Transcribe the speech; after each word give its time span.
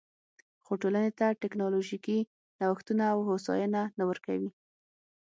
خو 0.65 0.73
ټولنې 0.81 1.11
ته 1.19 1.27
ټکنالوژیکي 1.41 2.19
نوښتونه 2.59 3.03
او 3.13 3.19
هوساینه 3.29 3.81
نه 3.97 4.03
ورکوي 4.09 4.49